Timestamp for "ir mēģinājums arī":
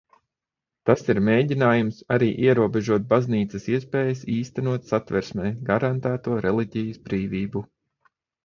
1.13-2.29